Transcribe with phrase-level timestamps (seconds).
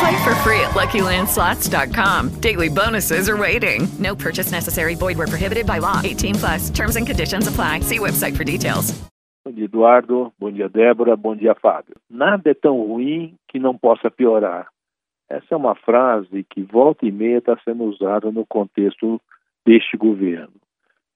[0.00, 2.40] Play for free at LuckyLandSlots.com.
[2.40, 3.86] Daily bonuses are waiting.
[3.98, 4.94] No purchase necessary.
[4.94, 6.00] Void where prohibited by law.
[6.02, 6.70] 18 plus.
[6.70, 7.80] Terms and conditions apply.
[7.80, 8.92] See website for details.
[9.44, 10.32] Bom dia, Eduardo.
[10.38, 11.16] Bom dia, Débora.
[11.16, 11.96] Bom dia, Fábio.
[12.08, 14.68] Nada é tão ruim que não possa piorar.
[15.28, 19.20] Essa é uma frase que volta e meia está sendo usada no contexto
[19.66, 20.54] deste governo.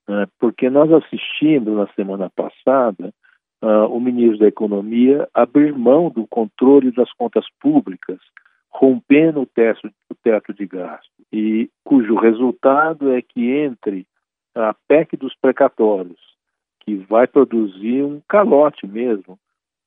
[0.06, 0.27] Né?
[0.39, 3.15] Porque nós assistimos na semana passada
[3.62, 8.19] uh, o ministro da Economia abrir mão do controle das contas públicas,
[8.71, 14.07] rompendo o teto, o teto de gasto, e cujo resultado é que entre
[14.55, 16.21] a PEC dos precatórios,
[16.81, 19.39] que vai produzir um calote mesmo,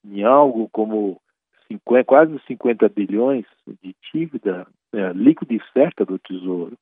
[0.06, 1.20] em algo como
[1.68, 3.46] 50, quase 50 bilhões
[3.82, 6.78] de dívida é, líquida e certa do Tesouro.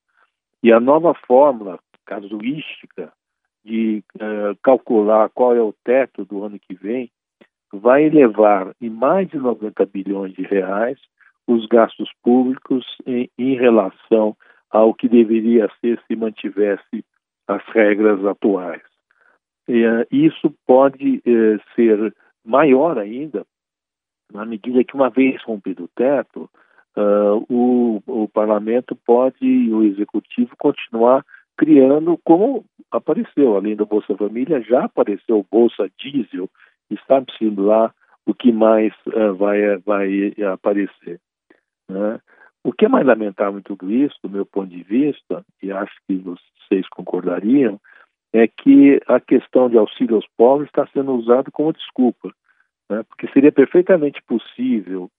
[0.63, 3.13] E a nova fórmula casuística
[3.63, 7.11] de uh, calcular qual é o teto do ano que vem
[7.71, 10.97] vai elevar em mais de 90 bilhões de reais
[11.49, 14.35] os gastos públicos em, em relação
[14.69, 17.03] ao que deveria ser se mantivesse
[17.47, 18.83] as regras atuais.
[19.67, 22.13] E, uh, isso pode uh, ser
[22.45, 23.45] maior ainda
[24.31, 26.49] na medida que, uma vez rompido o teto,
[26.95, 31.25] uh, o, o parlamento pode e o executivo continuar
[31.57, 36.47] criando como apareceu, além da Bolsa Família, já apareceu o Bolsa Diesel,
[36.89, 37.93] está sendo lá
[38.25, 41.19] o que mais uh, vai, vai aparecer.
[41.89, 42.19] Né?
[42.63, 45.93] O que é mais lamentável em tudo isso, do meu ponto de vista, e acho
[46.07, 47.79] que vocês concordariam,
[48.31, 52.31] é que a questão de auxílio aos pobres está sendo usada como desculpa
[52.89, 53.03] né?
[53.03, 55.09] porque seria perfeitamente possível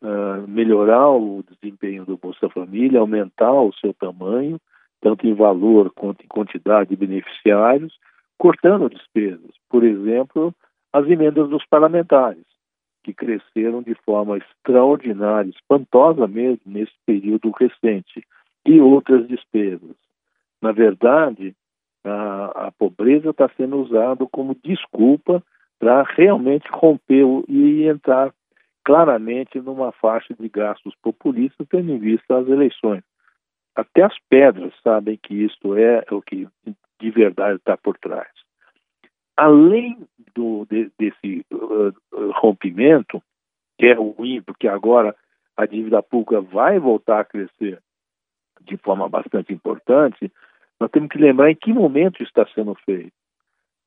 [0.00, 4.58] uh, melhorar o desempenho do Bolsa Família, aumentar o seu tamanho,
[5.00, 7.98] tanto em valor quanto em quantidade de beneficiários,
[8.38, 9.50] cortando despesas.
[9.68, 10.54] Por exemplo,
[10.92, 12.44] as emendas dos parlamentares,
[13.02, 18.24] que cresceram de forma extraordinária, espantosa mesmo, nesse período recente,
[18.64, 19.96] e outras despesas.
[20.60, 21.54] Na verdade,
[22.04, 25.42] a, a pobreza está sendo usada como desculpa
[25.78, 28.32] para realmente romper e entrar
[28.84, 33.02] claramente numa faixa de gastos populistas, tendo em vista as eleições.
[33.74, 36.46] Até as pedras sabem que isto é o que
[37.00, 38.28] de verdade está por trás.
[39.36, 39.98] Além
[40.34, 41.92] do, de, desse uh,
[42.34, 43.22] rompimento,
[43.78, 45.14] que é ruim, porque agora
[45.56, 47.80] a dívida pública vai voltar a crescer
[48.60, 50.30] de forma bastante importante,
[50.78, 53.12] nós temos que lembrar em que momento está sendo feito.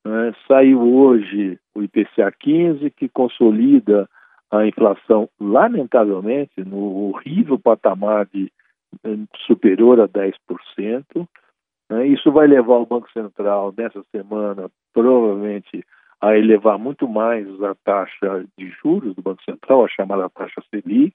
[0.04, 0.32] Né?
[0.46, 4.08] Saiu hoje o IPCA 15, que consolida
[4.50, 8.50] a inflação, lamentavelmente, no horrível patamar de
[9.04, 10.32] eh, superior a 10%.
[11.90, 12.06] Né?
[12.08, 15.84] Isso vai levar o Banco Central, nessa semana, provavelmente,
[16.20, 21.14] a elevar muito mais a taxa de juros do Banco Central, a chamada taxa Selic,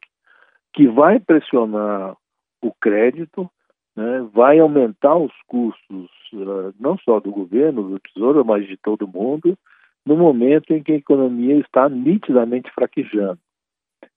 [0.74, 2.16] que vai pressionar
[2.62, 3.50] o crédito
[3.96, 9.08] né, vai aumentar os custos uh, não só do governo, do Tesouro, mas de todo
[9.08, 9.58] mundo,
[10.06, 13.40] no momento em que a economia está nitidamente fraquejando.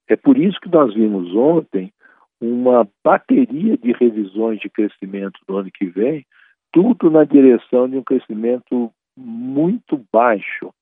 [0.08, 1.92] É por isso que nós vimos ontem
[2.40, 6.24] uma bateria de revisões de crescimento do ano que vem,
[6.74, 10.74] tudo na direção de um crescimento muito baixo.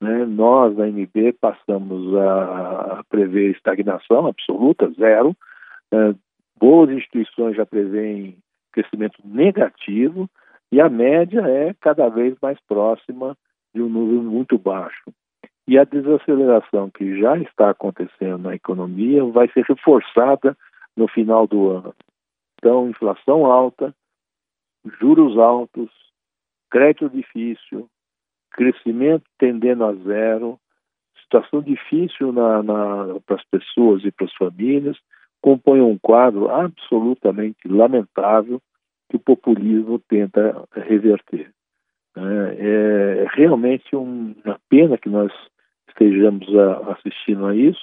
[0.00, 0.24] Né?
[0.24, 5.36] Nós, na MB, passamos a prever estagnação absoluta, zero,
[5.90, 6.14] né?
[6.60, 8.36] Boas instituições já prevêem
[8.70, 10.30] crescimento negativo
[10.70, 13.36] e a média é cada vez mais próxima
[13.74, 15.12] de um número muito baixo.
[15.66, 20.56] E a desaceleração que já está acontecendo na economia vai ser reforçada
[20.96, 21.92] no final do ano.
[22.58, 23.92] Então, inflação alta,
[25.00, 25.90] juros altos,
[26.70, 27.88] crédito difícil,
[28.50, 30.58] crescimento tendendo a zero,
[31.22, 32.32] situação difícil
[33.24, 34.96] para as pessoas e para as famílias
[35.40, 38.60] compõe um quadro absolutamente lamentável
[39.08, 41.50] que o populismo tenta reverter.
[42.16, 42.56] Né?
[42.58, 45.32] É realmente uma pena que nós
[45.88, 46.46] estejamos
[46.88, 47.80] assistindo a isso.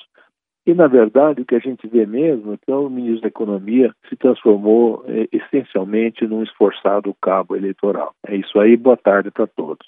[0.69, 3.91] E, na verdade, o que a gente vê mesmo é que o ministro da Economia
[4.07, 8.13] se transformou é, essencialmente num esforçado cabo eleitoral.
[8.27, 9.87] É isso aí, boa tarde para todos.